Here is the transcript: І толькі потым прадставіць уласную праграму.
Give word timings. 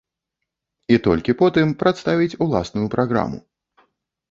І 0.95 0.97
толькі 1.07 1.35
потым 1.43 1.75
прадставіць 1.85 2.39
уласную 2.47 2.87
праграму. 2.97 3.37